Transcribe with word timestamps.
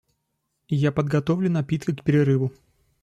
Я 0.69 0.91
подготовлю 0.91 1.47
напитки 1.51 1.93
к 1.93 2.03
перерыву. 2.03 2.51